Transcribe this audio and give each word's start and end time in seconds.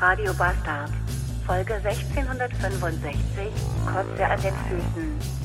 Radio 0.00 0.32
Bastard. 0.34 0.90
Folge 1.46 1.74
1665. 1.74 3.16
Kotze 3.86 4.26
an 4.26 4.40
den 4.42 4.54
Füßen. 4.68 5.36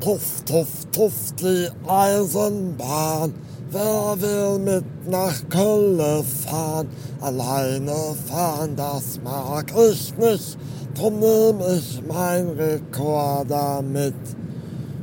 Tuff, 0.00 0.44
tuff, 0.44 0.84
tuff, 0.92 1.32
die 1.40 1.68
Eisenbahn. 1.88 3.34
Wer 3.70 4.20
will 4.20 4.58
mit 4.60 4.84
nach 5.10 5.34
Köln 5.48 6.24
fahren? 6.24 6.88
Alleine 7.20 8.14
fahren, 8.28 8.76
das 8.76 9.20
mag 9.24 9.72
ich 9.90 10.16
nicht. 10.16 10.56
Drum 10.94 11.18
nehm 11.18 11.60
ich 11.76 12.00
mein 12.06 12.50
Rekorder 12.50 13.82
mit 13.82 14.14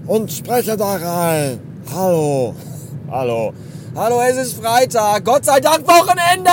und 0.07 0.31
spreche 0.31 0.77
da 0.77 0.95
rein. 0.95 1.59
Hallo. 1.93 2.55
Hallo. 3.11 3.53
Hallo, 3.97 4.19
es 4.29 4.35
ist 4.35 4.61
Freitag. 4.61 5.23
Gott 5.23 5.45
sei 5.45 5.61
Dank 5.61 5.87
Wochenende! 5.87 6.51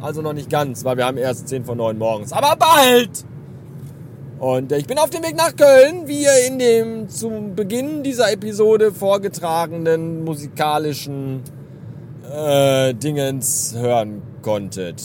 Also 0.00 0.22
noch 0.22 0.32
nicht 0.32 0.48
ganz, 0.48 0.84
weil 0.84 0.96
wir 0.96 1.06
haben 1.06 1.16
erst 1.16 1.48
10 1.48 1.64
von 1.64 1.76
9 1.76 1.98
morgens. 1.98 2.32
Aber 2.32 2.54
bald! 2.54 3.24
Und 4.38 4.70
ich 4.70 4.86
bin 4.86 4.96
auf 4.98 5.10
dem 5.10 5.24
Weg 5.24 5.34
nach 5.34 5.56
Köln, 5.56 6.06
wie 6.06 6.22
ihr 6.22 6.46
in 6.46 6.60
dem 6.60 7.08
zum 7.08 7.56
Beginn 7.56 8.04
dieser 8.04 8.30
Episode 8.30 8.92
vorgetragenen 8.92 10.22
musikalischen 10.22 11.42
äh, 12.32 12.94
Dingens 12.94 13.74
hören 13.76 14.22
konntet. 14.42 15.02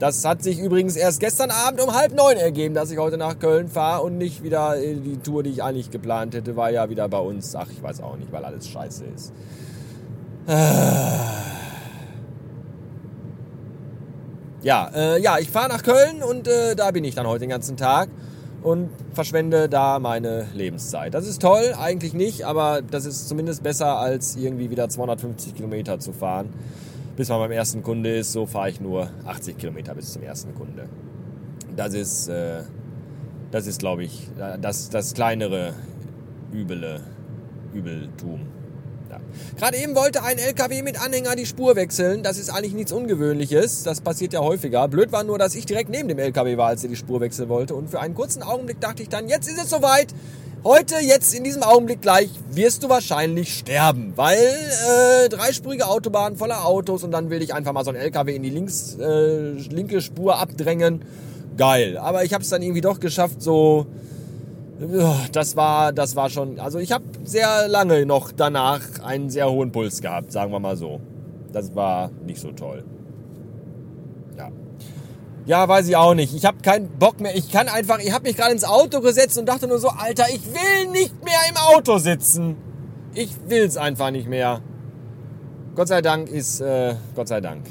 Das 0.00 0.22
hat 0.26 0.42
sich 0.42 0.58
übrigens 0.58 0.96
erst 0.96 1.20
gestern 1.20 1.50
Abend 1.50 1.80
um 1.80 1.94
halb 1.94 2.14
neun 2.14 2.36
ergeben, 2.36 2.74
dass 2.74 2.90
ich 2.90 2.98
heute 2.98 3.16
nach 3.16 3.38
Köln 3.38 3.68
fahre 3.68 4.02
und 4.02 4.18
nicht 4.18 4.42
wieder 4.42 4.76
die 4.76 5.16
Tour, 5.16 5.44
die 5.44 5.50
ich 5.50 5.62
eigentlich 5.62 5.90
geplant 5.90 6.34
hätte, 6.34 6.56
war 6.56 6.70
ja 6.70 6.90
wieder 6.90 7.08
bei 7.08 7.20
uns. 7.20 7.56
Ach, 7.56 7.68
ich 7.70 7.82
weiß 7.82 8.02
auch 8.02 8.18
nicht, 8.18 8.30
weil 8.32 8.44
alles 8.44 8.68
scheiße 8.68 9.04
ist. 9.14 9.32
Ja, 14.64 14.90
äh, 14.94 15.20
ja, 15.20 15.38
ich 15.38 15.50
fahre 15.50 15.68
nach 15.68 15.82
Köln 15.82 16.22
und 16.22 16.48
äh, 16.48 16.74
da 16.74 16.90
bin 16.90 17.04
ich 17.04 17.14
dann 17.14 17.26
heute 17.26 17.40
den 17.40 17.50
ganzen 17.50 17.76
Tag 17.76 18.08
und 18.62 18.88
verschwende 19.12 19.68
da 19.68 19.98
meine 19.98 20.46
Lebenszeit. 20.54 21.12
Das 21.12 21.26
ist 21.26 21.42
toll, 21.42 21.74
eigentlich 21.78 22.14
nicht, 22.14 22.44
aber 22.44 22.80
das 22.80 23.04
ist 23.04 23.28
zumindest 23.28 23.62
besser 23.62 23.98
als 23.98 24.36
irgendwie 24.36 24.70
wieder 24.70 24.88
250 24.88 25.54
Kilometer 25.54 25.98
zu 25.98 26.14
fahren, 26.14 26.48
bis 27.14 27.28
man 27.28 27.40
beim 27.40 27.52
ersten 27.52 27.82
Kunde 27.82 28.16
ist. 28.16 28.32
So 28.32 28.46
fahre 28.46 28.70
ich 28.70 28.80
nur 28.80 29.10
80 29.26 29.58
Kilometer 29.58 29.94
bis 29.94 30.14
zum 30.14 30.22
ersten 30.22 30.54
Kunde. 30.54 30.88
Das 31.76 31.92
ist, 31.92 32.28
äh, 32.28 32.62
das 33.50 33.66
ist, 33.66 33.80
glaube 33.80 34.04
ich, 34.04 34.30
das, 34.62 34.88
das 34.88 35.12
kleinere 35.12 35.74
Übele, 36.52 37.02
Übeltum. 37.74 38.40
Ja. 39.10 39.20
Gerade 39.58 39.76
eben 39.78 39.94
wollte 39.94 40.22
ein 40.22 40.38
LKW 40.38 40.82
mit 40.82 41.00
Anhänger 41.00 41.36
die 41.36 41.46
Spur 41.46 41.76
wechseln. 41.76 42.22
Das 42.22 42.38
ist 42.38 42.50
eigentlich 42.50 42.74
nichts 42.74 42.92
Ungewöhnliches. 42.92 43.82
Das 43.82 44.00
passiert 44.00 44.32
ja 44.32 44.40
häufiger. 44.40 44.88
Blöd 44.88 45.12
war 45.12 45.24
nur, 45.24 45.38
dass 45.38 45.54
ich 45.54 45.66
direkt 45.66 45.90
neben 45.90 46.08
dem 46.08 46.18
LKW 46.18 46.56
war, 46.56 46.68
als 46.68 46.82
er 46.82 46.90
die 46.90 46.96
Spur 46.96 47.20
wechseln 47.20 47.48
wollte. 47.48 47.74
Und 47.74 47.90
für 47.90 48.00
einen 48.00 48.14
kurzen 48.14 48.42
Augenblick 48.42 48.80
dachte 48.80 49.02
ich 49.02 49.08
dann, 49.08 49.28
jetzt 49.28 49.48
ist 49.48 49.62
es 49.62 49.70
soweit. 49.70 50.08
Heute, 50.64 50.94
jetzt 51.02 51.34
in 51.34 51.44
diesem 51.44 51.62
Augenblick 51.62 52.00
gleich, 52.00 52.30
wirst 52.50 52.82
du 52.82 52.88
wahrscheinlich 52.88 53.52
sterben, 53.52 54.14
weil 54.16 54.38
äh, 54.38 55.28
dreispurige 55.28 55.86
Autobahn 55.86 56.36
voller 56.36 56.64
Autos 56.64 57.04
und 57.04 57.10
dann 57.10 57.28
will 57.28 57.42
ich 57.42 57.52
einfach 57.52 57.74
mal 57.74 57.84
so 57.84 57.90
ein 57.90 57.96
LKW 57.96 58.34
in 58.34 58.42
die 58.42 58.48
links, 58.48 58.96
äh, 58.98 59.50
linke 59.50 60.00
Spur 60.00 60.38
abdrängen. 60.38 61.02
Geil. 61.58 61.98
Aber 61.98 62.24
ich 62.24 62.32
habe 62.32 62.42
es 62.42 62.48
dann 62.48 62.62
irgendwie 62.62 62.80
doch 62.80 62.98
geschafft, 62.98 63.42
so 63.42 63.86
das 65.32 65.56
war, 65.56 65.92
das 65.92 66.16
war 66.16 66.30
schon, 66.30 66.58
also 66.58 66.78
ich 66.78 66.92
habe 66.92 67.04
sehr 67.22 67.68
lange 67.68 68.06
noch 68.06 68.32
danach 68.32 68.80
einen 69.02 69.30
sehr 69.30 69.50
hohen 69.50 69.70
Puls 69.70 70.00
gehabt, 70.00 70.32
sagen 70.32 70.52
wir 70.52 70.60
mal 70.60 70.76
so. 70.76 71.00
Das 71.52 71.74
war 71.74 72.10
nicht 72.26 72.40
so 72.40 72.50
toll. 72.50 72.84
Ja. 74.36 74.50
Ja, 75.46 75.68
weiß 75.68 75.86
ich 75.88 75.96
auch 75.96 76.14
nicht. 76.14 76.34
Ich 76.34 76.44
habe 76.44 76.58
keinen 76.62 76.88
Bock 76.98 77.20
mehr. 77.20 77.36
Ich 77.36 77.52
kann 77.52 77.68
einfach, 77.68 78.00
ich 78.00 78.12
habe 78.12 78.26
mich 78.26 78.36
gerade 78.36 78.52
ins 78.52 78.64
Auto 78.64 79.00
gesetzt 79.00 79.38
und 79.38 79.46
dachte 79.46 79.68
nur 79.68 79.78
so, 79.78 79.88
Alter, 79.88 80.24
ich 80.30 80.44
will 80.46 80.90
nicht 80.90 81.24
mehr 81.24 81.38
im 81.48 81.56
Auto 81.56 81.98
sitzen. 81.98 82.56
Ich 83.14 83.30
will's 83.46 83.76
einfach 83.76 84.10
nicht 84.10 84.28
mehr. 84.28 84.60
Gott 85.76 85.88
sei 85.88 86.02
Dank 86.02 86.28
ist, 86.28 86.60
äh, 86.60 86.96
Gott 87.14 87.28
sei 87.28 87.40
Dank. 87.40 87.66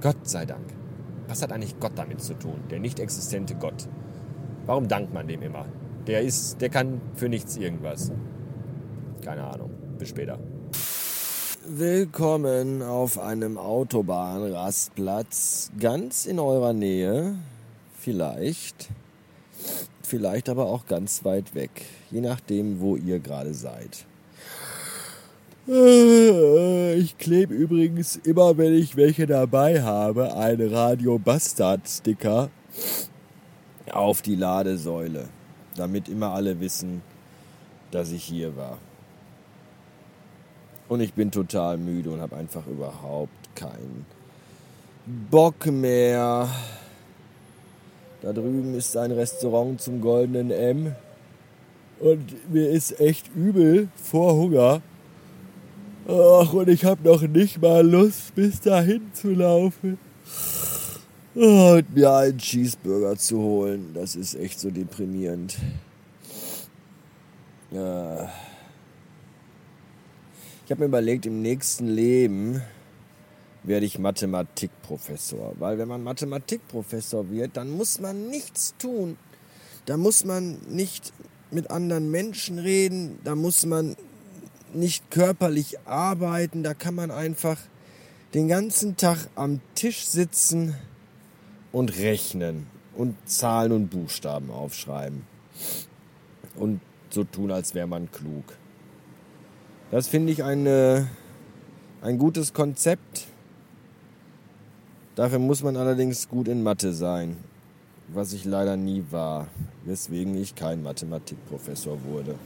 Gott 0.00 0.28
sei 0.28 0.44
Dank. 0.44 0.64
Was 1.28 1.42
hat 1.42 1.52
eigentlich 1.52 1.78
Gott 1.78 1.92
damit 1.94 2.20
zu 2.20 2.34
tun? 2.34 2.60
Der 2.70 2.80
nicht 2.80 2.98
existente 2.98 3.54
Gott. 3.54 3.88
Warum 4.66 4.88
dankt 4.88 5.14
man 5.14 5.28
dem 5.28 5.42
immer? 5.42 5.66
Der 6.06 6.22
ist, 6.22 6.60
der 6.60 6.68
kann 6.68 7.00
für 7.14 7.28
nichts 7.28 7.56
irgendwas. 7.56 8.12
Keine 9.24 9.44
Ahnung. 9.44 9.70
Bis 9.98 10.08
später. 10.08 10.38
Willkommen 11.64 12.82
auf 12.82 13.20
einem 13.20 13.56
Autobahnrastplatz 13.56 15.70
ganz 15.78 16.26
in 16.26 16.40
eurer 16.40 16.72
Nähe. 16.72 17.36
Vielleicht. 17.96 18.88
Vielleicht 20.02 20.48
aber 20.48 20.66
auch 20.66 20.86
ganz 20.86 21.24
weit 21.24 21.54
weg. 21.54 21.70
Je 22.10 22.20
nachdem, 22.20 22.80
wo 22.80 22.96
ihr 22.96 23.20
gerade 23.20 23.54
seid. 23.54 24.06
Ich 25.68 27.16
klebe 27.18 27.54
übrigens 27.54 28.16
immer, 28.16 28.58
wenn 28.58 28.74
ich 28.74 28.96
welche 28.96 29.28
dabei 29.28 29.82
habe, 29.82 30.34
einen 30.34 30.74
Radio 30.74 31.20
Bastard 31.20 31.88
Sticker 31.88 32.50
auf 33.92 34.22
die 34.22 34.34
Ladesäule 34.34 35.28
damit 35.76 36.08
immer 36.08 36.32
alle 36.32 36.60
wissen, 36.60 37.02
dass 37.90 38.10
ich 38.10 38.24
hier 38.24 38.56
war. 38.56 38.78
Und 40.88 41.00
ich 41.00 41.14
bin 41.14 41.30
total 41.30 41.78
müde 41.78 42.10
und 42.10 42.20
habe 42.20 42.36
einfach 42.36 42.66
überhaupt 42.66 43.54
keinen 43.54 44.04
Bock 45.30 45.66
mehr. 45.66 46.48
Da 48.20 48.32
drüben 48.32 48.74
ist 48.74 48.96
ein 48.96 49.12
Restaurant 49.12 49.80
zum 49.80 50.00
goldenen 50.00 50.50
M. 50.50 50.94
Und 51.98 52.52
mir 52.52 52.68
ist 52.68 53.00
echt 53.00 53.34
übel 53.34 53.88
vor 53.96 54.34
Hunger. 54.34 54.82
Ach, 56.08 56.52
und 56.52 56.68
ich 56.68 56.84
habe 56.84 57.08
noch 57.08 57.22
nicht 57.22 57.62
mal 57.62 57.86
Lust, 57.86 58.34
bis 58.34 58.60
dahin 58.60 59.12
zu 59.14 59.30
laufen 59.30 59.98
und 61.34 61.94
mir 61.94 62.12
einen 62.12 62.38
Cheeseburger 62.38 63.16
zu 63.16 63.38
holen. 63.38 63.92
Das 63.94 64.16
ist 64.16 64.34
echt 64.34 64.60
so 64.60 64.70
deprimierend. 64.70 65.56
Ich 67.70 67.78
habe 67.78 68.30
mir 70.80 70.86
überlegt, 70.86 71.26
im 71.26 71.40
nächsten 71.40 71.88
Leben 71.88 72.60
werde 73.62 73.86
ich 73.86 73.98
Mathematikprofessor. 73.98 75.54
Weil 75.58 75.78
wenn 75.78 75.88
man 75.88 76.02
Mathematikprofessor 76.02 77.30
wird, 77.30 77.56
dann 77.56 77.70
muss 77.70 78.00
man 78.00 78.28
nichts 78.28 78.74
tun. 78.78 79.16
Da 79.86 79.96
muss 79.96 80.24
man 80.24 80.58
nicht 80.68 81.12
mit 81.50 81.70
anderen 81.70 82.10
Menschen 82.10 82.58
reden, 82.58 83.18
da 83.24 83.34
muss 83.34 83.66
man 83.66 83.96
nicht 84.72 85.10
körperlich 85.10 85.86
arbeiten, 85.86 86.62
da 86.62 86.72
kann 86.72 86.94
man 86.94 87.10
einfach 87.10 87.58
den 88.32 88.48
ganzen 88.48 88.96
Tag 88.96 89.28
am 89.34 89.60
Tisch 89.74 90.06
sitzen 90.06 90.74
und 91.72 91.98
rechnen 91.98 92.66
und 92.94 93.16
Zahlen 93.28 93.72
und 93.72 93.88
Buchstaben 93.88 94.50
aufschreiben 94.50 95.22
und 96.56 96.80
so 97.10 97.24
tun, 97.24 97.50
als 97.50 97.74
wäre 97.74 97.86
man 97.86 98.10
klug. 98.10 98.44
Das 99.90 100.08
finde 100.08 100.32
ich 100.32 100.42
eine, 100.42 101.08
ein 102.00 102.18
gutes 102.18 102.52
Konzept. 102.52 103.26
Dafür 105.14 105.38
muss 105.38 105.62
man 105.62 105.76
allerdings 105.76 106.28
gut 106.28 106.48
in 106.48 106.62
Mathe 106.62 106.92
sein, 106.92 107.36
was 108.08 108.32
ich 108.32 108.44
leider 108.44 108.76
nie 108.76 109.04
war, 109.10 109.48
weswegen 109.84 110.34
ich 110.36 110.54
kein 110.54 110.82
Mathematikprofessor 110.82 112.04
wurde. 112.04 112.36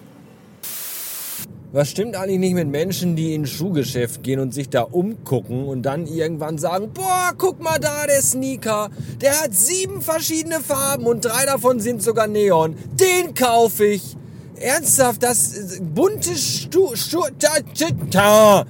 Was 1.73 1.91
stimmt 1.91 2.17
eigentlich 2.17 2.39
nicht 2.39 2.55
mit 2.55 2.69
Menschen, 2.69 3.17
die 3.17 3.35
in 3.35 3.43
ein 3.43 3.47
Schuhgeschäft 3.47 4.23
gehen 4.23 4.41
und 4.41 4.55
sich 4.55 4.71
da 4.71 4.81
umgucken 4.81 5.67
und 5.67 5.83
dann 5.83 6.07
irgendwann 6.07 6.57
sagen, 6.57 6.91
boah, 6.95 7.33
guck 7.37 7.61
mal 7.61 7.79
da, 7.79 8.07
der 8.07 8.23
Sneaker, 8.23 8.89
der 9.21 9.43
hat 9.43 9.53
sieben 9.53 10.01
verschiedene 10.01 10.61
Farben 10.61 11.05
und 11.07 11.25
drei 11.25 11.45
davon 11.45 11.81
sind 11.81 12.03
sogar 12.03 12.29
Neon. 12.29 12.77
Den 12.99 13.35
kaufe 13.35 13.85
ich. 13.85 14.17
Ernsthaft, 14.59 15.23
das 15.23 15.79
bunte 15.83 16.35
Stu, 16.37 16.97
Stu, 16.97 17.21
ta, 17.39 17.51
ta, 18.11 18.65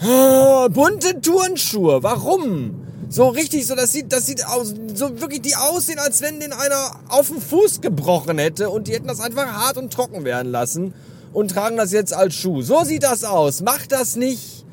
ta, 0.00 0.68
bunte 0.68 1.20
Turnschuhe. 1.20 2.02
Warum? 2.02 2.74
So 3.10 3.28
richtig, 3.28 3.66
so 3.66 3.76
das 3.76 3.92
sieht, 3.92 4.12
das 4.12 4.26
sieht 4.26 4.44
aus, 4.44 4.74
so 4.94 5.20
wirklich 5.20 5.42
die 5.42 5.54
aussehen, 5.54 6.00
als 6.00 6.20
wenn 6.20 6.40
den 6.40 6.52
einer 6.52 6.96
auf 7.10 7.28
den 7.28 7.40
Fuß 7.40 7.80
gebrochen 7.80 8.38
hätte 8.38 8.70
und 8.70 8.88
die 8.88 8.92
hätten 8.92 9.06
das 9.06 9.20
einfach 9.20 9.46
hart 9.46 9.76
und 9.76 9.92
trocken 9.92 10.24
werden 10.24 10.50
lassen 10.50 10.94
und 11.32 11.50
tragen 11.50 11.76
das 11.76 11.92
jetzt 11.92 12.14
als 12.14 12.34
Schuh. 12.34 12.62
So 12.62 12.84
sieht 12.84 13.02
das 13.02 13.24
aus. 13.24 13.62
Macht 13.62 13.92
das 13.92 14.16
nicht. 14.16 14.64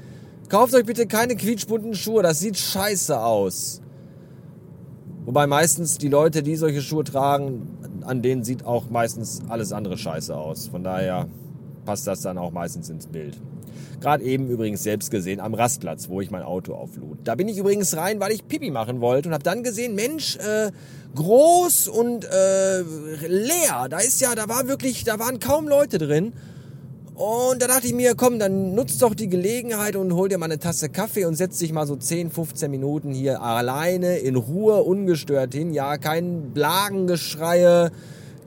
Kauft 0.50 0.74
euch 0.74 0.86
bitte 0.86 1.07
keine 1.07 1.36
quietschbunten 1.36 1.94
Schuhe. 1.94 2.24
Das 2.24 2.39
sieht 2.39 2.57
scheiße 2.57 3.19
aus. 3.19 3.81
Wobei 5.25 5.45
meistens 5.45 5.98
die 5.98 6.07
Leute, 6.07 6.42
die 6.42 6.56
solche 6.56 6.81
Schuhe 6.81 7.04
tragen, 7.04 7.68
an 8.06 8.21
denen 8.21 8.44
sieht 8.45 8.65
auch 8.65 8.89
meistens 8.89 9.42
alles 9.50 9.74
andere 9.74 9.98
scheiße 9.98 10.36
aus. 10.36 10.68
Von 10.68 10.83
daher 10.83 11.27
passt 11.86 12.07
das 12.07 12.21
dann 12.21 12.38
auch 12.38 12.51
meistens 12.51 12.89
ins 12.89 13.07
Bild. 13.07 13.38
Gerade 14.00 14.24
eben 14.24 14.48
übrigens 14.48 14.83
selbst 14.83 15.12
gesehen 15.12 15.39
am 15.39 15.54
Rastplatz, 15.54 16.07
wo 16.07 16.21
ich 16.21 16.31
mein 16.31 16.44
Auto 16.44 16.75
auflud. 16.75 17.18
Da 17.24 17.36
bin 17.36 17.48
ich 17.48 17.57
übrigens 17.57 17.98
rein, 17.98 18.19
weil 18.19 18.31
ich 18.31 18.48
Pipi 18.48 18.71
machen 18.71 19.01
wollte 19.01 19.30
und 19.30 19.33
habe 19.33 19.44
dann 19.44 19.63
gesehen, 19.63 19.95
Mensch, 19.95 20.38
äh, 20.38 20.71
groß 21.18 21.90
und 21.90 22.24
äh, 22.24 22.81
leer. 23.28 23.88
Da 23.90 24.00
ist 24.00 24.22
ja, 24.22 24.34
da 24.36 24.48
war 24.48 24.68
wirklich, 24.68 25.04
da 25.04 25.19
waren 25.19 25.40
kaum 25.40 25.68
Leute 25.68 25.98
drin. 25.98 26.34
Und 27.16 27.64
da 27.64 27.68
dachte 27.68 27.88
ich 27.88 27.94
mir, 27.94 28.14
komm, 28.16 28.38
dann 28.38 28.75
nutzt 28.75 29.02
doch 29.02 29.16
die 29.16 29.28
Gelegenheit 29.28 29.96
und 29.96 30.14
hol 30.14 30.30
dir 30.30 30.38
mal 30.38 30.46
eine 30.46 30.60
Tasse 30.60 30.88
Kaffee 30.88 31.25
und 31.25 31.36
setz 31.36 31.58
dich 31.58 31.74
mal 31.74 31.88
so 31.88 31.96
10, 31.96 32.30
15 32.30 32.69
Minuten 32.69 33.12
hier 33.12 33.42
alleine 33.42 34.18
in 34.19 34.36
Ruhe, 34.36 34.84
ungestört 34.84 35.56
hin. 35.56 35.74
Ja, 35.74 35.98
kein 35.98 36.54
Blagengeschreie, 36.54 37.92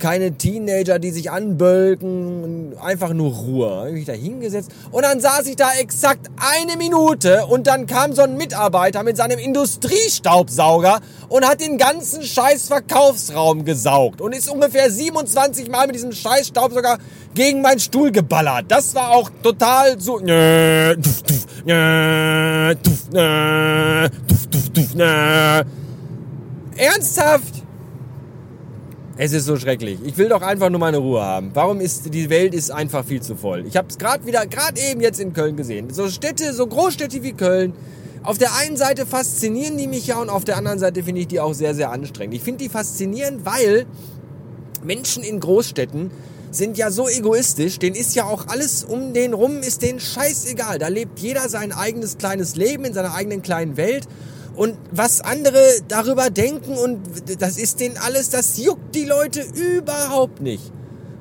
keine 0.00 0.32
Teenager, 0.32 0.99
die 0.99 1.12
sich 1.12 1.31
anbölken, 1.31 2.76
einfach 2.81 3.12
nur 3.12 3.32
Ruhe. 3.32 3.70
Habe 3.70 3.88
ich 3.91 3.94
mich 3.94 4.06
da 4.06 4.12
hingesetzt 4.12 4.73
und 4.91 5.05
dann 5.05 5.20
saß 5.20 5.47
ich 5.47 5.56
da 5.56 5.70
exakt 5.79 6.29
eine 6.37 6.76
Minute 6.76 7.47
und 7.47 7.67
dann 7.67 7.87
kam 7.87 8.12
so 8.12 8.23
ein 8.23 8.37
Mitarbeiter 8.37 9.05
mit 9.05 9.17
seinem 9.17 9.38
Industriestaubsauger 9.38 11.00
und 11.29 11.47
hat 11.47 11.61
den 11.61 11.79
ganzen 11.79 12.23
scheiß 12.23 12.67
Verkaufsraum 12.67 13.64
gesaugt 13.64 14.20
und 14.20 14.35
ist 14.35 14.50
ungefähr 14.50 14.91
27 14.91 15.70
Mal 15.70 15.87
mit 15.87 15.94
diesem 15.94 16.12
scheiß 16.12 16.49
Staubsauger 16.49 16.99
gegen 17.35 17.62
meinen 17.62 17.79
Stuhl 17.79 18.11
geballert. 18.11 18.67
Das 18.69 18.94
war 18.94 19.11
auch 19.11 19.31
total 19.43 20.00
so 20.00 20.19
Ernsthaft? 26.76 27.60
Es 29.23 29.35
ist 29.35 29.45
so 29.45 29.59
schrecklich. 29.59 29.99
Ich 30.03 30.17
will 30.17 30.31
doch 30.31 30.41
einfach 30.41 30.71
nur 30.71 30.81
meine 30.81 30.97
Ruhe 30.97 31.21
haben. 31.21 31.51
Warum 31.53 31.83
ist 31.83 32.15
die 32.15 32.31
Welt 32.31 32.55
ist 32.55 32.71
einfach 32.71 33.05
viel 33.05 33.21
zu 33.21 33.37
voll? 33.37 33.67
Ich 33.67 33.77
habe 33.77 33.87
es 33.91 33.99
gerade 33.99 34.25
wieder, 34.25 34.47
gerade 34.47 34.81
eben 34.81 35.03
jetzt 35.03 35.21
in 35.21 35.35
Köln 35.35 35.59
gesehen. 35.59 35.93
So 35.93 36.09
Städte, 36.09 36.55
so 36.55 36.67
Großstädte 36.67 37.23
wie 37.23 37.35
Köln. 37.35 37.75
Auf 38.23 38.39
der 38.39 38.55
einen 38.55 38.79
Seite 38.79 39.05
faszinieren 39.05 39.77
die 39.77 39.89
mich 39.89 40.07
ja 40.07 40.19
und 40.23 40.31
auf 40.31 40.47
der 40.47 40.57
anderen 40.57 40.79
Seite 40.79 41.03
finde 41.03 41.21
ich 41.21 41.29
die 41.29 41.39
auch 41.39 41.53
sehr, 41.53 41.75
sehr 41.75 41.91
anstrengend. 41.91 42.35
Ich 42.35 42.41
finde 42.43 42.65
die 42.65 42.71
faszinierend, 42.71 43.45
weil 43.45 43.85
Menschen 44.83 45.23
in 45.23 45.39
Großstädten 45.39 46.11
sind 46.51 46.79
ja 46.79 46.91
so 46.91 47.07
egoistisch, 47.07 47.79
denen 47.79 47.97
ist 47.97 48.15
ja 48.15 48.25
auch 48.25 48.49
alles 48.49 48.85
um 48.85 49.13
den 49.13 49.35
rum, 49.35 49.59
ist 49.59 49.83
denen 49.83 50.01
scheißegal. 50.01 50.79
Da 50.79 50.89
lebt 50.89 51.19
jeder 51.19 51.47
sein 51.51 51.73
eigenes 51.73 52.17
kleines 52.17 52.57
Leben 52.57 52.87
in 52.87 52.95
seiner 52.95 53.15
eigenen 53.15 53.43
kleinen 53.43 53.77
Welt 53.77 54.09
und 54.61 54.77
was 54.91 55.23
andere 55.23 55.59
darüber 55.89 56.29
denken 56.29 56.77
und 56.77 57.01
das 57.41 57.57
ist 57.57 57.81
denen 57.81 57.97
alles, 57.97 58.29
das 58.29 58.62
juckt 58.62 58.95
die 58.95 59.07
Leute 59.07 59.43
überhaupt 59.55 60.43
nicht. 60.43 60.71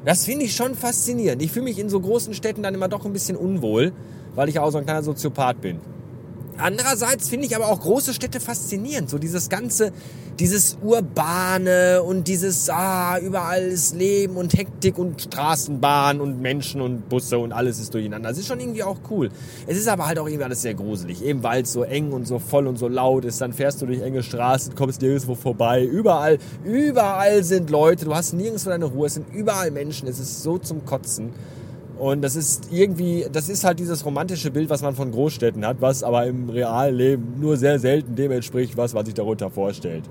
Das 0.03 0.25
finde 0.25 0.44
ich 0.44 0.53
schon 0.53 0.75
faszinierend. 0.75 1.41
Ich 1.41 1.50
fühle 1.50 1.63
mich 1.63 1.80
in 1.80 1.88
so 1.88 2.01
großen 2.01 2.33
Städten 2.33 2.63
dann 2.63 2.75
immer 2.75 2.89
doch 2.89 3.06
ein 3.06 3.13
bisschen 3.13 3.38
unwohl, 3.38 3.94
weil 4.36 4.50
ich 4.50 4.59
auch 4.59 4.69
so 4.71 4.77
ein 4.77 4.83
kleiner 4.83 5.03
Soziopath 5.03 5.62
bin. 5.62 5.80
Andererseits 6.59 7.29
finde 7.29 7.45
ich 7.45 7.56
aber 7.56 7.67
auch 7.67 7.79
große 7.79 8.13
Städte 8.13 8.39
faszinierend. 8.39 9.09
So 9.09 9.17
dieses 9.17 9.50
ganze, 9.50 9.91
dieses 10.39 10.77
Urbane 10.81 12.03
und 12.03 12.27
dieses, 12.27 12.69
ah, 12.69 13.17
überall 13.19 13.63
ist 13.63 13.95
Leben 13.95 14.35
und 14.35 14.53
Hektik 14.53 14.97
und 14.97 15.21
Straßenbahn 15.21 16.21
und 16.21 16.41
Menschen 16.41 16.81
und 16.81 17.09
Busse 17.09 17.38
und 17.38 17.51
alles 17.51 17.79
ist 17.79 17.94
durcheinander. 17.94 18.29
Das 18.29 18.38
ist 18.38 18.47
schon 18.47 18.59
irgendwie 18.59 18.83
auch 18.83 18.97
cool. 19.09 19.29
Es 19.67 19.77
ist 19.77 19.88
aber 19.88 20.07
halt 20.07 20.19
auch 20.19 20.27
irgendwie 20.27 20.44
alles 20.44 20.61
sehr 20.61 20.73
gruselig. 20.73 21.23
Eben 21.23 21.44
weil 21.44 21.63
es 21.63 21.73
so 21.73 21.83
eng 21.83 22.11
und 22.11 22.27
so 22.27 22.39
voll 22.39 22.67
und 22.67 22.77
so 22.77 22.88
laut 22.88 23.25
ist. 23.25 23.41
Dann 23.41 23.53
fährst 23.53 23.81
du 23.81 23.85
durch 23.85 24.01
enge 24.01 24.23
Straßen, 24.23 24.75
kommst 24.75 25.01
nirgendwo 25.01 25.35
vorbei. 25.35 25.83
Überall, 25.83 26.38
überall 26.63 27.44
sind 27.44 27.69
Leute. 27.69 28.05
Du 28.05 28.15
hast 28.15 28.33
nirgendwo 28.33 28.69
deine 28.69 28.85
Ruhe. 28.85 29.07
Es 29.07 29.15
sind 29.15 29.33
überall 29.33 29.71
Menschen. 29.71 30.07
Es 30.07 30.19
ist 30.19 30.44
so 30.44 30.57
zum 30.57 30.85
Kotzen. 30.85 31.31
Und 32.00 32.22
das 32.22 32.38
ist 32.38 32.69
irgendwie, 32.72 33.25
das 33.30 33.50
ist 33.50 33.66
halt 33.66 33.78
dieses 33.78 34.06
romantische 34.06 34.51
Bild, 34.51 34.69
was 34.69 34.81
man 34.81 34.96
von 34.96 35.12
Großstädten 35.12 35.66
hat, 35.66 35.78
was 35.81 36.01
aber 36.01 36.25
im 36.28 36.50
realen 36.50 36.96
Leben 36.96 37.36
nur 37.40 37.57
sehr 37.57 37.78
selten 37.78 38.16
dem 38.16 38.31
entspricht, 38.31 38.78
was 38.78 38.94
man 38.94 39.06
sich 39.06 39.13
darunter 39.13 39.50
vorstellt. 39.50 40.06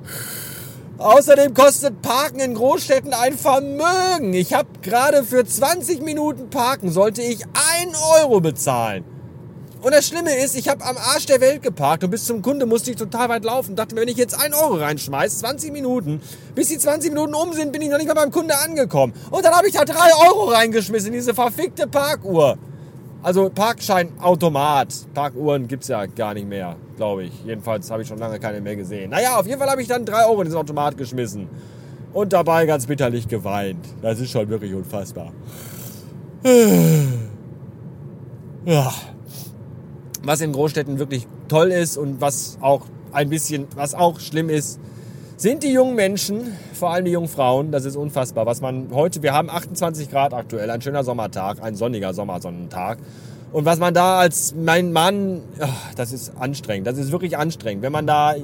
Außerdem 0.98 1.54
kostet 1.54 2.02
Parken 2.02 2.40
in 2.40 2.54
Großstädten 2.54 3.14
ein 3.14 3.38
Vermögen. 3.38 4.34
Ich 4.34 4.52
habe 4.52 4.68
gerade 4.82 5.24
für 5.24 5.46
20 5.46 6.02
Minuten 6.02 6.50
Parken 6.50 6.90
sollte 6.90 7.22
ich 7.22 7.44
1 7.80 7.96
Euro 8.20 8.40
bezahlen. 8.40 9.04
Und 9.80 9.94
das 9.94 10.08
Schlimme 10.08 10.34
ist, 10.34 10.56
ich 10.56 10.68
habe 10.68 10.84
am 10.84 10.96
Arsch 10.96 11.26
der 11.26 11.40
Welt 11.40 11.62
geparkt 11.62 12.02
und 12.02 12.10
bis 12.10 12.24
zum 12.24 12.42
Kunde 12.42 12.66
musste 12.66 12.90
ich 12.90 12.96
total 12.96 13.28
weit 13.28 13.44
laufen. 13.44 13.76
Dachte 13.76 13.94
mir, 13.94 14.00
wenn 14.00 14.08
ich 14.08 14.16
jetzt 14.16 14.38
1 14.38 14.54
Euro 14.56 14.74
reinschmeiß, 14.74 15.38
20 15.38 15.72
Minuten, 15.72 16.20
bis 16.56 16.68
die 16.68 16.78
20 16.78 17.12
Minuten 17.12 17.34
um 17.34 17.52
sind, 17.52 17.70
bin 17.70 17.82
ich 17.82 17.88
noch 17.88 17.98
nicht 17.98 18.08
mal 18.08 18.14
beim 18.14 18.32
Kunde 18.32 18.54
angekommen. 18.58 19.12
Und 19.30 19.44
dann 19.44 19.54
habe 19.54 19.68
ich 19.68 19.74
da 19.74 19.84
3 19.84 19.94
Euro 20.28 20.46
reingeschmissen 20.46 21.08
in 21.08 21.12
diese 21.14 21.32
verfickte 21.32 21.86
Parkuhr. 21.86 22.58
Also 23.22 23.50
Parkscheinautomat. 23.50 24.88
Parkuhren 25.14 25.68
gibt's 25.68 25.86
ja 25.86 26.06
gar 26.06 26.34
nicht 26.34 26.48
mehr, 26.48 26.74
glaube 26.96 27.24
ich. 27.24 27.44
Jedenfalls 27.44 27.88
habe 27.90 28.02
ich 28.02 28.08
schon 28.08 28.18
lange 28.18 28.40
keine 28.40 28.60
mehr 28.60 28.74
gesehen. 28.74 29.10
Naja, 29.10 29.38
auf 29.38 29.46
jeden 29.46 29.60
Fall 29.60 29.70
habe 29.70 29.80
ich 29.80 29.88
dann 29.88 30.04
3 30.04 30.26
Euro 30.26 30.40
in 30.40 30.46
diesen 30.46 30.58
Automat 30.58 30.96
geschmissen. 30.96 31.48
Und 32.12 32.32
dabei 32.32 32.66
ganz 32.66 32.86
bitterlich 32.86 33.28
geweint. 33.28 33.86
Das 34.02 34.18
ist 34.18 34.32
schon 34.32 34.48
wirklich 34.48 34.74
unfassbar. 34.74 35.32
Ja 38.64 38.92
was 40.22 40.40
in 40.40 40.52
Großstädten 40.52 40.98
wirklich 40.98 41.26
toll 41.48 41.70
ist 41.70 41.96
und 41.96 42.20
was 42.20 42.58
auch 42.60 42.86
ein 43.12 43.28
bisschen, 43.28 43.66
was 43.74 43.94
auch 43.94 44.20
schlimm 44.20 44.50
ist, 44.50 44.78
sind 45.36 45.62
die 45.62 45.72
jungen 45.72 45.94
Menschen, 45.94 46.52
vor 46.72 46.90
allem 46.90 47.04
die 47.04 47.12
jungen 47.12 47.28
Frauen. 47.28 47.70
Das 47.70 47.84
ist 47.84 47.96
unfassbar, 47.96 48.44
was 48.44 48.60
man 48.60 48.88
heute, 48.92 49.22
wir 49.22 49.32
haben 49.32 49.48
28 49.48 50.10
Grad 50.10 50.34
aktuell, 50.34 50.68
ein 50.70 50.82
schöner 50.82 51.04
Sommertag, 51.04 51.62
ein 51.62 51.76
sonniger 51.76 52.12
Sommersonnentag. 52.12 52.98
Und 53.52 53.64
was 53.64 53.78
man 53.78 53.94
da 53.94 54.18
als 54.18 54.54
mein 54.54 54.92
Mann, 54.92 55.42
ach, 55.60 55.94
das 55.94 56.12
ist 56.12 56.32
anstrengend, 56.38 56.86
das 56.86 56.98
ist 56.98 57.12
wirklich 57.12 57.38
anstrengend, 57.38 57.82
wenn 57.82 57.92
man 57.92 58.06
da 58.06 58.34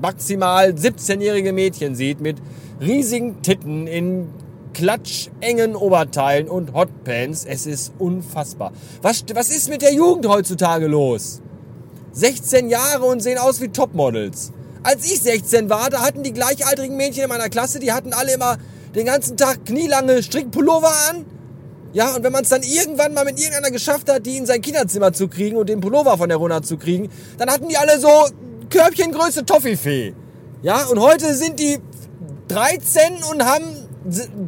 maximal 0.00 0.70
17-jährige 0.70 1.52
Mädchen 1.52 1.94
sieht 1.94 2.20
mit 2.20 2.36
riesigen 2.80 3.40
Titten 3.42 3.86
in 3.86 4.28
klatschengen 4.74 5.74
Oberteilen 5.74 6.48
und 6.48 6.74
Hotpants. 6.74 7.46
Es 7.46 7.64
ist 7.64 7.92
unfassbar. 7.98 8.72
Was, 9.00 9.24
was 9.32 9.48
ist 9.48 9.70
mit 9.70 9.80
der 9.80 9.94
Jugend 9.94 10.28
heutzutage 10.28 10.86
los? 10.86 11.40
16 12.12 12.68
Jahre 12.68 13.04
und 13.06 13.20
sehen 13.20 13.38
aus 13.38 13.60
wie 13.60 13.68
Topmodels. 13.68 14.52
Als 14.82 15.06
ich 15.06 15.20
16 15.20 15.70
war, 15.70 15.88
da 15.88 16.02
hatten 16.02 16.22
die 16.22 16.32
gleichaltrigen 16.32 16.96
Mädchen 16.96 17.24
in 17.24 17.28
meiner 17.30 17.48
Klasse, 17.48 17.78
die 17.78 17.92
hatten 17.92 18.12
alle 18.12 18.34
immer 18.34 18.58
den 18.94 19.06
ganzen 19.06 19.36
Tag 19.36 19.64
knielange 19.64 20.22
Strickpullover 20.22 20.92
an. 21.08 21.24
Ja, 21.94 22.14
und 22.14 22.24
wenn 22.24 22.32
man 22.32 22.42
es 22.42 22.50
dann 22.50 22.62
irgendwann 22.62 23.14
mal 23.14 23.24
mit 23.24 23.38
irgendeiner 23.38 23.70
geschafft 23.70 24.10
hat, 24.10 24.26
die 24.26 24.36
in 24.36 24.46
sein 24.46 24.60
Kinderzimmer 24.60 25.12
zu 25.12 25.28
kriegen 25.28 25.56
und 25.56 25.68
den 25.68 25.80
Pullover 25.80 26.18
von 26.18 26.28
der 26.28 26.38
runter 26.38 26.62
zu 26.62 26.76
kriegen, 26.76 27.08
dann 27.38 27.48
hatten 27.48 27.68
die 27.68 27.76
alle 27.76 27.98
so 28.00 28.08
Körbchengröße 28.68 29.44
Toffifee. 29.46 30.14
Ja, 30.62 30.86
und 30.86 30.98
heute 30.98 31.34
sind 31.34 31.60
die 31.60 31.78
13 32.48 33.22
und 33.30 33.44
haben 33.44 33.83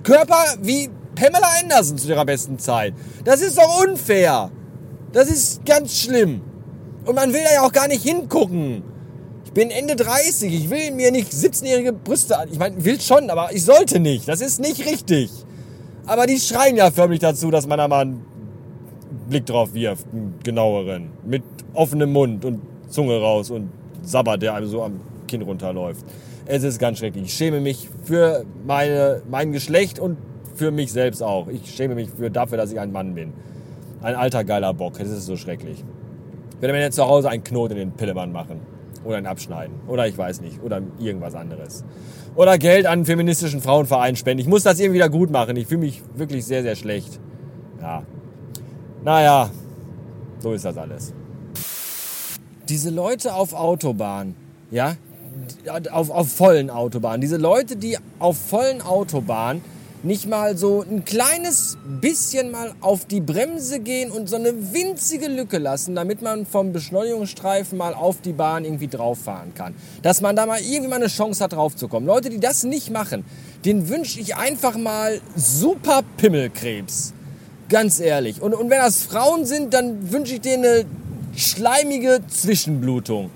Körper 0.02 0.44
wie 0.62 0.90
Pamela 1.14 1.48
Anderson 1.62 1.98
zu 1.98 2.08
ihrer 2.08 2.24
besten 2.24 2.58
Zeit. 2.58 2.94
Das 3.24 3.40
ist 3.40 3.58
doch 3.58 3.86
unfair. 3.86 4.50
Das 5.12 5.28
ist 5.28 5.64
ganz 5.64 5.98
schlimm. 5.98 6.42
Und 7.04 7.14
man 7.14 7.32
will 7.32 7.40
da 7.42 7.54
ja 7.54 7.62
auch 7.62 7.72
gar 7.72 7.88
nicht 7.88 8.02
hingucken. 8.02 8.82
Ich 9.44 9.52
bin 9.52 9.70
Ende 9.70 9.96
30. 9.96 10.52
Ich 10.52 10.70
will 10.70 10.90
mir 10.90 11.10
nicht 11.10 11.32
17-jährige 11.32 11.92
Brüste 11.92 12.38
an. 12.38 12.48
Ich 12.52 12.58
meine, 12.58 12.84
will 12.84 13.00
schon, 13.00 13.30
aber 13.30 13.54
ich 13.54 13.64
sollte 13.64 13.98
nicht. 14.00 14.28
Das 14.28 14.40
ist 14.40 14.60
nicht 14.60 14.84
richtig. 14.84 15.30
Aber 16.04 16.26
die 16.26 16.38
schreien 16.38 16.76
ja 16.76 16.90
förmlich 16.90 17.20
dazu, 17.20 17.50
dass 17.50 17.66
man 17.66 17.78
da 17.78 17.88
mal 17.88 18.02
einen 18.02 18.24
Blick 19.28 19.46
drauf 19.46 19.72
wirft, 19.72 20.06
einen 20.12 20.34
genaueren. 20.44 21.10
Mit 21.24 21.42
offenem 21.74 22.12
Mund 22.12 22.44
und 22.44 22.60
Zunge 22.88 23.18
raus 23.20 23.50
und 23.50 23.70
Sabber, 24.02 24.36
der 24.36 24.54
einem 24.54 24.68
so 24.68 24.82
am 24.82 25.00
Kinn 25.26 25.42
runterläuft. 25.42 26.04
Es 26.46 26.62
ist 26.62 26.78
ganz 26.78 26.98
schrecklich. 26.98 27.24
Ich 27.24 27.34
schäme 27.34 27.60
mich 27.60 27.88
für 28.04 28.44
meine, 28.66 29.22
mein 29.28 29.52
Geschlecht 29.52 29.98
und 29.98 30.16
für 30.54 30.70
mich 30.70 30.92
selbst 30.92 31.22
auch. 31.22 31.48
Ich 31.48 31.74
schäme 31.74 31.94
mich 31.94 32.10
für, 32.10 32.30
dafür, 32.30 32.58
dass 32.58 32.72
ich 32.72 32.80
ein 32.80 32.92
Mann 32.92 33.14
bin. 33.14 33.32
Ein 34.02 34.14
alter 34.14 34.44
geiler 34.44 34.72
Bock. 34.74 34.98
Das 34.98 35.08
ist 35.08 35.26
so 35.26 35.36
schrecklich. 35.36 35.84
Ich 36.54 36.62
werde 36.62 36.72
mir 36.72 36.80
jetzt 36.80 36.96
zu 36.96 37.06
Hause 37.06 37.28
einen 37.28 37.44
Knoten 37.44 37.72
in 37.72 37.90
den 37.90 37.92
Pillemann 37.92 38.32
machen. 38.32 38.60
Oder 39.04 39.18
ein 39.18 39.26
Abschneiden. 39.26 39.76
Oder 39.86 40.06
ich 40.06 40.16
weiß 40.16 40.40
nicht. 40.40 40.62
Oder 40.62 40.80
irgendwas 40.98 41.34
anderes. 41.34 41.84
Oder 42.34 42.58
Geld 42.58 42.86
an 42.86 42.92
einen 42.92 43.04
feministischen 43.04 43.60
Frauenverein 43.60 44.16
spenden. 44.16 44.40
Ich 44.40 44.48
muss 44.48 44.62
das 44.62 44.78
irgendwie 44.78 44.96
wieder 44.96 45.10
gut 45.10 45.30
machen. 45.30 45.56
Ich 45.56 45.66
fühle 45.66 45.80
mich 45.80 46.02
wirklich 46.14 46.44
sehr, 46.44 46.62
sehr 46.62 46.76
schlecht. 46.76 47.20
Ja. 47.80 48.02
Naja, 49.04 49.50
so 50.40 50.52
ist 50.52 50.64
das 50.64 50.76
alles. 50.76 51.14
Diese 52.68 52.90
Leute 52.90 53.34
auf 53.34 53.54
Autobahn, 53.54 54.34
ja, 54.70 54.96
auf, 55.90 56.10
auf 56.10 56.32
vollen 56.32 56.70
Autobahnen. 56.70 57.20
Diese 57.20 57.36
Leute, 57.36 57.76
die 57.76 57.98
auf 58.18 58.36
vollen 58.36 58.82
Autobahnen 58.82 59.62
nicht 60.02 60.28
mal 60.28 60.56
so 60.56 60.82
ein 60.82 61.04
kleines 61.04 61.76
bisschen 62.00 62.50
mal 62.50 62.74
auf 62.80 63.06
die 63.06 63.20
Bremse 63.20 63.80
gehen 63.80 64.10
und 64.12 64.28
so 64.28 64.36
eine 64.36 64.72
winzige 64.72 65.26
Lücke 65.26 65.58
lassen, 65.58 65.94
damit 65.94 66.22
man 66.22 66.46
vom 66.46 66.72
Beschleunigungsstreifen 66.72 67.76
mal 67.76 67.94
auf 67.94 68.20
die 68.20 68.32
Bahn 68.32 68.64
irgendwie 68.64 68.88
drauf 68.88 69.18
fahren 69.18 69.52
kann. 69.54 69.74
Dass 70.02 70.20
man 70.20 70.36
da 70.36 70.46
mal 70.46 70.60
irgendwie 70.60 70.88
mal 70.88 70.96
eine 70.96 71.08
Chance 71.08 71.42
hat 71.42 71.52
draufzukommen. 71.52 72.06
Leute, 72.06 72.30
die 72.30 72.40
das 72.40 72.62
nicht 72.62 72.90
machen, 72.90 73.24
den 73.64 73.88
wünsche 73.88 74.20
ich 74.20 74.36
einfach 74.36 74.76
mal 74.76 75.20
super 75.34 76.02
Pimmelkrebs. 76.16 77.12
Ganz 77.68 77.98
ehrlich. 77.98 78.40
Und, 78.40 78.54
und 78.54 78.70
wenn 78.70 78.78
das 78.78 79.02
Frauen 79.02 79.44
sind, 79.44 79.74
dann 79.74 80.12
wünsche 80.12 80.34
ich 80.34 80.40
denen 80.40 80.64
eine 80.64 80.84
schleimige 81.34 82.20
Zwischenblutung. 82.28 83.30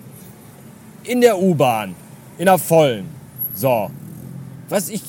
In 1.05 1.21
der 1.21 1.39
U-Bahn. 1.39 1.95
In 2.39 2.47
der 2.47 2.59
vollen. 2.59 3.09
So. 3.55 3.91
Was 4.69 4.89
ich, 4.89 5.03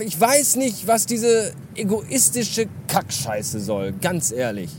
ich 0.00 0.20
weiß 0.20 0.56
nicht, 0.56 0.86
was 0.86 1.06
diese 1.06 1.52
egoistische 1.74 2.66
Kackscheiße 2.88 3.60
soll. 3.60 3.92
Ganz 4.00 4.30
ehrlich. 4.30 4.70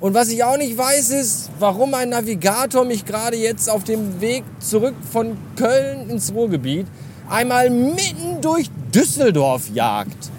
Und 0.00 0.14
was 0.14 0.28
ich 0.30 0.42
auch 0.42 0.56
nicht 0.56 0.78
weiß, 0.78 1.10
ist, 1.10 1.50
warum 1.58 1.92
ein 1.92 2.08
Navigator 2.08 2.86
mich 2.86 3.04
gerade 3.04 3.36
jetzt 3.36 3.68
auf 3.68 3.84
dem 3.84 4.20
Weg 4.22 4.44
zurück 4.58 4.94
von 5.12 5.36
Köln 5.56 6.08
ins 6.08 6.32
Ruhrgebiet 6.32 6.86
einmal 7.30 7.70
mitten 7.70 8.40
durch 8.40 8.70
Düsseldorf 8.94 9.68
jagt. 9.72 10.30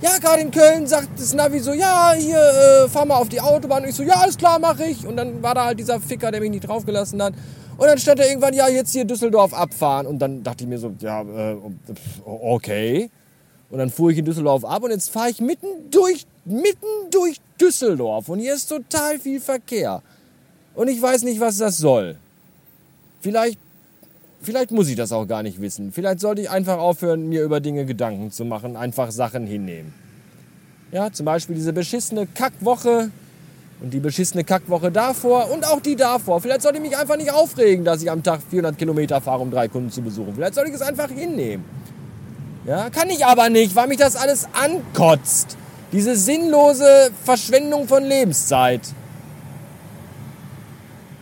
Ja, 0.00 0.18
gerade 0.20 0.42
in 0.42 0.50
Köln 0.50 0.86
sagt 0.86 1.08
das 1.18 1.32
Navi 1.32 1.60
so, 1.60 1.72
ja, 1.72 2.12
hier, 2.14 2.36
äh, 2.36 2.88
fahr 2.90 3.06
mal 3.06 3.16
auf 3.16 3.30
die 3.30 3.40
Autobahn. 3.40 3.84
Und 3.84 3.88
ich 3.88 3.94
so, 3.94 4.02
ja, 4.02 4.14
alles 4.14 4.36
klar, 4.36 4.58
mach 4.58 4.78
ich. 4.78 5.06
Und 5.06 5.16
dann 5.16 5.42
war 5.42 5.54
da 5.54 5.64
halt 5.64 5.78
dieser 5.78 5.98
Ficker, 5.98 6.30
der 6.30 6.40
mich 6.40 6.50
nicht 6.50 6.68
draufgelassen 6.68 7.22
hat. 7.22 7.32
Und 7.76 7.86
dann 7.86 7.98
stand 7.98 8.20
er 8.20 8.28
irgendwann, 8.28 8.54
ja, 8.54 8.68
jetzt 8.68 8.92
hier 8.92 9.04
Düsseldorf 9.04 9.52
abfahren. 9.52 10.06
Und 10.06 10.18
dann 10.18 10.42
dachte 10.42 10.64
ich 10.64 10.70
mir 10.70 10.78
so, 10.78 10.94
ja, 11.00 11.22
äh, 11.22 11.56
okay. 12.24 13.10
Und 13.70 13.78
dann 13.78 13.90
fuhr 13.90 14.10
ich 14.10 14.18
in 14.18 14.24
Düsseldorf 14.24 14.64
ab 14.64 14.84
und 14.84 14.90
jetzt 14.90 15.10
fahre 15.10 15.30
ich 15.30 15.40
mitten 15.40 15.90
durch, 15.90 16.26
mitten 16.44 17.10
durch 17.10 17.40
Düsseldorf. 17.60 18.28
Und 18.28 18.38
hier 18.38 18.54
ist 18.54 18.68
total 18.68 19.18
viel 19.18 19.40
Verkehr. 19.40 20.02
Und 20.74 20.88
ich 20.88 21.00
weiß 21.00 21.22
nicht, 21.22 21.40
was 21.40 21.58
das 21.58 21.78
soll. 21.78 22.16
Vielleicht, 23.20 23.58
vielleicht 24.42 24.70
muss 24.70 24.88
ich 24.88 24.96
das 24.96 25.10
auch 25.12 25.26
gar 25.26 25.42
nicht 25.42 25.60
wissen. 25.60 25.92
Vielleicht 25.92 26.20
sollte 26.20 26.42
ich 26.42 26.50
einfach 26.50 26.78
aufhören, 26.78 27.28
mir 27.28 27.42
über 27.42 27.60
Dinge 27.60 27.84
Gedanken 27.84 28.30
zu 28.30 28.44
machen, 28.44 28.76
einfach 28.76 29.10
Sachen 29.10 29.46
hinnehmen. 29.46 29.94
Ja, 30.92 31.10
zum 31.10 31.26
Beispiel 31.26 31.56
diese 31.56 31.72
beschissene 31.72 32.26
Kackwoche 32.26 33.10
und 33.84 33.90
die 33.90 34.00
beschissene 34.00 34.44
Kackwoche 34.44 34.90
davor 34.90 35.50
und 35.50 35.66
auch 35.66 35.78
die 35.78 35.94
davor. 35.94 36.40
Vielleicht 36.40 36.62
sollte 36.62 36.78
ich 36.78 36.82
mich 36.82 36.96
einfach 36.96 37.18
nicht 37.18 37.30
aufregen, 37.30 37.84
dass 37.84 38.02
ich 38.02 38.10
am 38.10 38.22
Tag 38.22 38.40
400 38.48 38.78
Kilometer 38.78 39.20
fahre, 39.20 39.42
um 39.42 39.50
drei 39.50 39.68
Kunden 39.68 39.90
zu 39.90 40.00
besuchen. 40.00 40.32
Vielleicht 40.34 40.54
sollte 40.54 40.70
ich 40.70 40.76
es 40.76 40.80
einfach 40.80 41.10
hinnehmen. 41.10 41.66
Ja, 42.66 42.88
kann 42.88 43.10
ich 43.10 43.26
aber 43.26 43.50
nicht, 43.50 43.76
weil 43.76 43.88
mich 43.88 43.98
das 43.98 44.16
alles 44.16 44.48
ankotzt. 44.54 45.58
Diese 45.92 46.16
sinnlose 46.16 47.10
Verschwendung 47.24 47.86
von 47.86 48.02
Lebenszeit. 48.02 48.80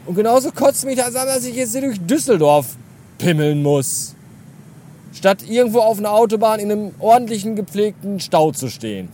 Und 0.07 0.15
genauso 0.15 0.53
kotzt 0.53 0.85
mich 0.85 0.97
das 0.97 1.17
an, 1.17 1.27
dass 1.27 1.45
ich 1.45 1.57
jetzt 1.57 1.73
hier 1.73 1.81
durch 1.81 2.01
Düsseldorf 2.01 2.77
pimmeln 3.19 3.61
muss. 3.61 4.15
Statt 5.13 5.43
irgendwo 5.49 5.81
auf 5.81 5.99
einer 5.99 6.13
Autobahn 6.13 6.61
in 6.61 6.71
einem 6.71 6.95
ordentlichen, 7.01 7.57
gepflegten 7.57 8.21
Stau 8.21 8.53
zu 8.53 8.69
stehen. 8.69 9.09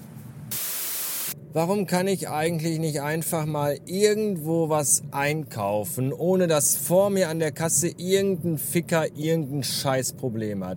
Warum 1.54 1.86
kann 1.86 2.08
ich 2.08 2.28
eigentlich 2.28 2.78
nicht 2.78 3.00
einfach 3.00 3.46
mal 3.46 3.78
irgendwo 3.86 4.68
was 4.68 5.02
einkaufen, 5.12 6.12
ohne 6.12 6.46
dass 6.46 6.76
vor 6.76 7.08
mir 7.08 7.30
an 7.30 7.38
der 7.38 7.52
Kasse 7.52 7.88
irgendein 7.96 8.58
Ficker 8.58 9.06
irgendein 9.16 9.62
Scheißproblem 9.62 10.62
hat? 10.62 10.76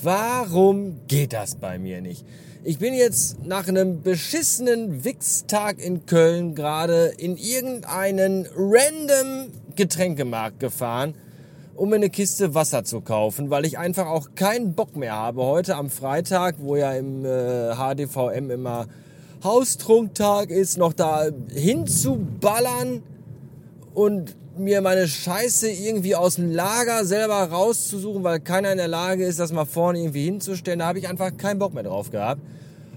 Warum 0.00 1.00
geht 1.08 1.32
das 1.32 1.56
bei 1.56 1.76
mir 1.76 2.00
nicht? 2.00 2.24
Ich 2.62 2.78
bin 2.78 2.94
jetzt 2.94 3.44
nach 3.44 3.66
einem 3.66 4.02
beschissenen 4.02 5.04
Wichstag 5.04 5.84
in 5.84 6.06
Köln 6.06 6.54
gerade 6.54 7.12
in 7.18 7.36
irgendeinen 7.36 8.46
random 8.54 9.50
Getränkemarkt 9.74 10.60
gefahren, 10.60 11.16
um 11.74 11.88
mir 11.88 11.96
eine 11.96 12.10
Kiste 12.10 12.54
Wasser 12.54 12.84
zu 12.84 13.00
kaufen, 13.00 13.50
weil 13.50 13.64
ich 13.64 13.76
einfach 13.76 14.06
auch 14.06 14.36
keinen 14.36 14.74
Bock 14.74 14.94
mehr 14.94 15.16
habe. 15.16 15.42
Heute 15.42 15.74
am 15.74 15.90
Freitag, 15.90 16.58
wo 16.60 16.76
ja 16.76 16.92
im 16.92 17.24
äh, 17.24 17.74
HDVM 17.74 18.50
immer 18.52 18.86
Haustrunktag 19.44 20.50
ist, 20.50 20.78
noch 20.78 20.92
da 20.92 21.26
hinzuballern 21.52 23.02
und 23.94 24.36
mir 24.56 24.80
meine 24.80 25.08
Scheiße 25.08 25.70
irgendwie 25.70 26.14
aus 26.14 26.36
dem 26.36 26.50
Lager 26.52 27.04
selber 27.04 27.42
rauszusuchen, 27.42 28.22
weil 28.22 28.40
keiner 28.40 28.70
in 28.72 28.78
der 28.78 28.88
Lage 28.88 29.24
ist, 29.24 29.40
das 29.40 29.52
mal 29.52 29.64
vorne 29.64 30.00
irgendwie 30.00 30.24
hinzustellen. 30.24 30.80
Da 30.80 30.86
habe 30.86 30.98
ich 30.98 31.08
einfach 31.08 31.36
keinen 31.36 31.58
Bock 31.58 31.74
mehr 31.74 31.82
drauf 31.82 32.10
gehabt. 32.10 32.40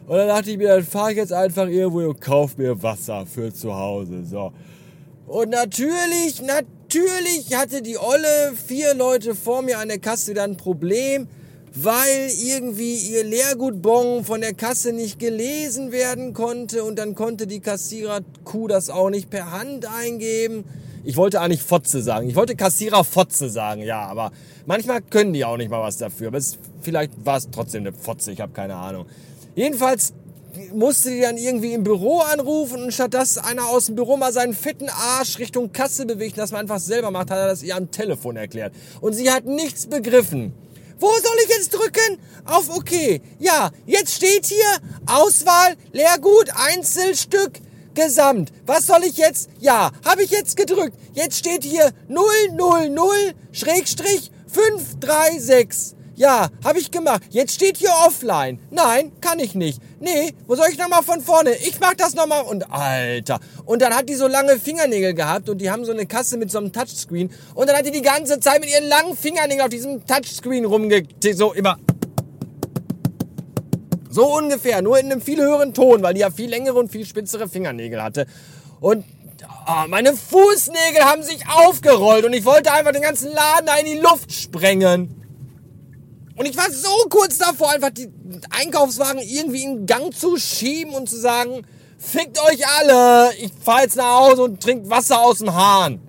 Und 0.08 0.18
dann 0.18 0.28
dachte 0.28 0.52
ich 0.52 0.58
mir, 0.58 0.68
dann 0.68 0.84
fahre 0.84 1.12
ich 1.12 1.18
jetzt 1.18 1.34
einfach 1.34 1.68
irgendwo 1.68 2.00
und 2.00 2.22
kaufe 2.22 2.62
mir 2.62 2.82
Wasser 2.84 3.25
für 3.25 3.54
zu 3.54 3.74
Hause. 3.74 4.24
So. 4.25 4.52
Und 5.25 5.50
natürlich, 5.50 6.44
natürlich 6.44 7.56
hatte 7.56 7.82
die 7.82 7.98
Olle 7.98 8.54
vier 8.68 8.94
Leute 8.94 9.34
vor 9.34 9.64
mir 9.64 9.80
an 9.80 9.88
der 9.88 9.98
Kasse 9.98 10.36
dann 10.36 10.52
ein 10.52 10.58
Problem, 10.58 11.28
weil 11.75 12.29
irgendwie 12.41 12.96
ihr 12.96 13.24
Leergutbon 13.24 14.24
von 14.24 14.41
der 14.41 14.53
Kasse 14.53 14.94
nicht 14.94 15.20
gelesen 15.20 15.91
werden 15.91 16.34
konnte 16.34 16.84
und 16.84 16.98
dann 16.98 17.15
konnte 17.15 17.48
die 17.48 17.60
Kassierer-Kuh 17.60 18.67
das 18.67 18.89
auch 18.89 19.10
nicht 19.10 19.29
per 19.29 19.51
Hand 19.51 19.86
eingeben. 19.86 20.63
Ich 21.03 21.17
wollte 21.17 21.41
eigentlich 21.41 21.62
Fotze 21.62 22.01
sagen. 22.01 22.29
Ich 22.29 22.36
wollte 22.36 22.55
Kassierer 22.55 23.03
Fotze 23.03 23.50
sagen, 23.50 23.82
ja, 23.82 24.08
aber 24.08 24.32
manchmal 24.65 25.01
können 25.01 25.34
die 25.34 25.44
auch 25.44 25.58
nicht 25.58 25.70
mal 25.70 25.82
was 25.82 25.98
dafür. 25.98 26.29
Aber 26.29 26.38
es, 26.38 26.58
vielleicht 26.82 27.12
war 27.24 27.38
es 27.38 27.50
trotzdem 27.51 27.84
eine 27.86 27.94
Fotze, 27.94 28.32
ich 28.32 28.39
habe 28.39 28.53
keine 28.53 28.75
Ahnung. 28.75 29.05
Jedenfalls 29.55 30.13
musste 30.74 31.10
die 31.10 31.20
dann 31.20 31.38
irgendwie 31.38 31.74
im 31.74 31.84
Büro 31.84 32.20
anrufen 32.20 32.84
und 32.84 32.94
statt 32.94 33.13
dass 33.13 33.38
einer 33.38 33.67
aus 33.67 33.88
dem 33.88 33.96
Büro 33.96 34.15
mal 34.15 34.32
seinen 34.32 34.53
fetten 34.53 34.88
Arsch 34.89 35.39
Richtung 35.39 35.74
Kasse 35.74 36.05
bewegt, 36.05 36.38
dass 36.38 36.51
man 36.51 36.62
einfach 36.62 36.79
selber 36.79 37.12
macht, 37.12 37.29
hat 37.29 37.38
er 37.38 37.48
das 37.48 37.62
ihr 37.62 37.75
am 37.75 37.91
Telefon 37.91 38.38
erklärt. 38.38 38.74
Und 39.01 39.13
sie 39.13 39.29
hat 39.29 39.46
nichts 39.46 39.88
begriffen. 39.88 40.53
Wo 41.00 41.12
soll 41.12 41.38
ich 41.44 41.50
jetzt 41.50 41.74
drücken? 41.74 42.20
Auf 42.46 42.70
OK. 42.70 42.92
Ja, 43.40 43.72
jetzt 43.86 44.16
steht 44.16 44.46
hier 44.46 44.78
Auswahl, 45.08 45.75
Leergut, 45.92 46.50
Einzelstück, 46.56 47.60
Gesamt. 47.94 48.52
Was 48.66 48.88
soll 48.88 49.04
ich 49.04 49.18
jetzt? 49.18 49.50
Ja, 49.60 49.92
habe 50.04 50.24
ich 50.24 50.32
jetzt 50.32 50.58
gedrückt. 50.58 50.98
Jetzt 51.14 51.38
steht 51.38 51.64
hier 51.64 51.92
000 52.10 53.34
Schrägstrich 53.52 54.32
536. 54.52 55.96
Ja, 56.15 56.48
habe 56.63 56.79
ich 56.79 56.91
gemacht. 56.91 57.24
Jetzt 57.29 57.55
steht 57.55 57.75
hier 57.77 57.91
offline. 58.07 58.60
Nein, 58.72 59.12
kann 59.19 59.39
ich 59.39 59.53
nicht. 59.53 59.81
Nee, 60.00 60.34
wo 60.48 60.55
soll 60.55 60.67
ich 60.72 60.77
nochmal 60.77 61.03
von 61.03 61.19
vorne? 61.22 61.53
Ich 61.55 61.79
mach 61.81 61.93
das 61.93 62.15
nochmal. 62.15 62.43
Und 62.43 62.72
Alter. 62.72 63.39
Und 63.65 63.81
dann 63.81 63.93
hat 63.93 64.07
die 64.07 64.15
so 64.15 64.27
lange 64.27 64.57
Fingernägel 64.57 65.13
gehabt 65.13 65.50
und 65.50 65.57
die 65.57 65.69
haben 65.69 65.84
so 65.84 65.91
eine 65.91 66.05
Kasse 66.05 66.38
mit 66.38 66.50
so 66.51 66.60
einem 66.60 66.72
Touchscreen. 66.72 67.31
Und 67.53 67.69
dann 67.69 67.75
hat 67.75 67.86
die 67.86 67.91
die 67.91 68.01
ganze 68.01 68.39
Zeit 68.39 68.62
mit 68.62 68.69
ihren 68.69 68.88
langen 68.88 69.17
Fingernägeln 69.17 69.62
auf 69.62 69.69
diesem 69.69 70.05
Touchscreen 70.05 70.65
rumge... 70.65 71.03
So 71.34 71.53
immer... 71.53 71.77
So 74.10 74.34
ungefähr, 74.34 74.81
nur 74.81 74.98
in 74.98 75.12
einem 75.12 75.22
viel 75.22 75.41
höheren 75.41 75.74
Ton, 75.74 76.01
weil 76.01 76.13
die 76.13 76.22
ja 76.22 76.31
viel 76.31 76.50
längere 76.50 76.79
und 76.79 76.89
viel 76.89 77.05
spitzere 77.05 77.50
Fingernägel 77.50 78.01
hatte. 78.01 78.27
Und 78.79 79.03
oh, 79.67 79.88
meine 79.89 80.13
Fußnägel 80.13 81.03
haben 81.03 81.22
sich 81.22 81.45
aufgerollt 81.50 82.24
und 82.24 82.31
ich 82.31 82.45
wollte 82.45 82.72
einfach 82.72 82.93
den 82.93 83.01
ganzen 83.01 83.34
Laden 83.34 83.65
da 83.65 83.75
in 83.75 83.86
die 83.86 84.00
Luft 84.00 84.31
sprengen. 84.31 85.25
Und 86.36 86.46
ich 86.46 86.58
war 86.58 86.70
so 86.70 87.08
kurz 87.10 87.38
davor, 87.38 87.72
einfach 87.72 87.92
die 87.92 88.10
Einkaufswagen 88.50 89.22
irgendwie 89.22 89.63
in 89.63 89.86
Gang 89.86 90.13
zu 90.13 90.38
schieben 90.38 90.94
und 90.94 91.10
zu 91.10 91.18
sagen, 91.18 91.65
fickt 91.98 92.39
euch 92.39 92.62
alle, 92.80 93.34
ich 93.39 93.51
fahr 93.62 93.84
jetzt 93.84 93.96
nach 93.96 94.20
Hause 94.20 94.44
und 94.44 94.62
trink 94.62 94.89
Wasser 94.89 95.24
aus 95.24 95.39
dem 95.39 95.54
Hahn. 95.54 96.00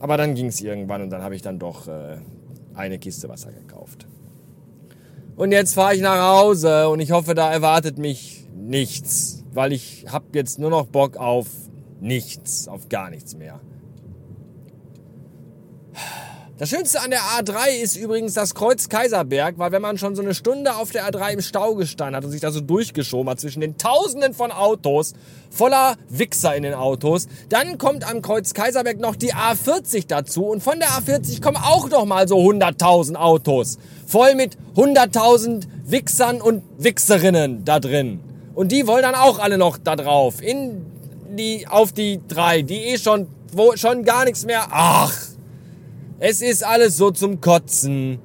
Aber 0.00 0.16
dann 0.16 0.34
ging 0.34 0.46
es 0.46 0.60
irgendwann 0.60 1.02
und 1.02 1.10
dann 1.10 1.22
habe 1.22 1.34
ich 1.34 1.42
dann 1.42 1.58
doch 1.58 1.88
äh, 1.88 2.18
eine 2.74 2.98
Kiste 2.98 3.28
Wasser 3.28 3.52
gekauft. 3.52 4.06
Und 5.36 5.52
jetzt 5.52 5.74
fahre 5.74 5.94
ich 5.94 6.00
nach 6.00 6.38
Hause 6.38 6.88
und 6.88 7.00
ich 7.00 7.10
hoffe, 7.10 7.34
da 7.34 7.50
erwartet 7.50 7.98
mich 7.98 8.46
nichts, 8.54 9.44
weil 9.52 9.72
ich 9.72 10.06
habe 10.08 10.26
jetzt 10.34 10.58
nur 10.58 10.70
noch 10.70 10.86
Bock 10.86 11.16
auf 11.16 11.48
nichts, 12.00 12.68
auf 12.68 12.88
gar 12.88 13.10
nichts 13.10 13.34
mehr. 13.36 13.60
Das 16.56 16.68
Schönste 16.68 17.00
an 17.00 17.10
der 17.10 17.18
A3 17.18 17.82
ist 17.82 17.96
übrigens 17.96 18.34
das 18.34 18.54
Kreuz 18.54 18.88
Kaiserberg, 18.88 19.58
weil 19.58 19.72
wenn 19.72 19.82
man 19.82 19.98
schon 19.98 20.14
so 20.14 20.22
eine 20.22 20.34
Stunde 20.34 20.76
auf 20.76 20.92
der 20.92 21.04
A3 21.10 21.32
im 21.32 21.40
Stau 21.40 21.74
gestanden 21.74 22.14
hat 22.14 22.24
und 22.24 22.30
sich 22.30 22.40
da 22.40 22.52
so 22.52 22.60
durchgeschoben 22.60 23.28
hat 23.28 23.40
zwischen 23.40 23.60
den 23.60 23.76
Tausenden 23.76 24.34
von 24.34 24.52
Autos, 24.52 25.14
voller 25.50 25.96
Wichser 26.08 26.54
in 26.54 26.62
den 26.62 26.74
Autos, 26.74 27.26
dann 27.48 27.76
kommt 27.76 28.08
am 28.08 28.22
Kreuz 28.22 28.54
Kaiserberg 28.54 29.00
noch 29.00 29.16
die 29.16 29.34
A40 29.34 30.04
dazu 30.06 30.44
und 30.46 30.62
von 30.62 30.78
der 30.78 30.90
A40 30.90 31.42
kommen 31.42 31.56
auch 31.56 31.90
noch 31.90 32.04
mal 32.04 32.28
so 32.28 32.38
100.000 32.38 33.16
Autos, 33.16 33.78
voll 34.06 34.36
mit 34.36 34.56
100.000 34.76 35.64
Wichsern 35.86 36.40
und 36.40 36.62
Wichserinnen 36.78 37.64
da 37.64 37.80
drin. 37.80 38.20
Und 38.54 38.70
die 38.70 38.86
wollen 38.86 39.02
dann 39.02 39.16
auch 39.16 39.40
alle 39.40 39.58
noch 39.58 39.76
da 39.76 39.96
drauf, 39.96 40.40
in 40.40 40.86
die, 41.36 41.66
auf 41.66 41.90
die 41.90 42.20
drei, 42.28 42.62
die 42.62 42.76
eh 42.76 42.98
schon, 42.98 43.26
wo 43.52 43.74
schon 43.74 44.04
gar 44.04 44.24
nichts 44.24 44.44
mehr, 44.44 44.68
ach, 44.70 45.33
es 46.18 46.40
ist 46.40 46.64
alles 46.64 46.96
so 46.96 47.10
zum 47.10 47.40
Kotzen. 47.40 48.18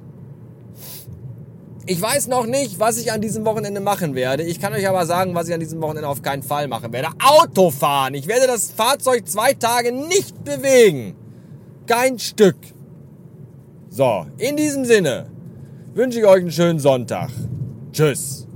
Ich 1.86 2.00
weiß 2.00 2.28
noch 2.28 2.46
nicht, 2.46 2.78
was 2.78 2.98
ich 2.98 3.10
an 3.10 3.20
diesem 3.20 3.44
Wochenende 3.44 3.80
machen 3.80 4.14
werde. 4.14 4.44
Ich 4.44 4.60
kann 4.60 4.72
euch 4.72 4.86
aber 4.88 5.06
sagen, 5.06 5.34
was 5.34 5.48
ich 5.48 5.54
an 5.54 5.60
diesem 5.60 5.80
Wochenende 5.82 6.08
auf 6.08 6.22
keinen 6.22 6.42
Fall 6.42 6.68
machen 6.68 6.92
werde. 6.92 7.08
Autofahren. 7.18 8.14
Ich 8.14 8.28
werde 8.28 8.46
das 8.46 8.70
Fahrzeug 8.70 9.26
zwei 9.26 9.54
Tage 9.54 9.90
nicht 9.90 10.44
bewegen. 10.44 11.16
Kein 11.86 12.18
Stück. 12.18 12.56
So, 13.88 14.26
in 14.38 14.56
diesem 14.56 14.84
Sinne 14.84 15.26
wünsche 15.94 16.20
ich 16.20 16.26
euch 16.26 16.42
einen 16.42 16.52
schönen 16.52 16.78
Sonntag. 16.78 17.30
Tschüss. 17.92 18.46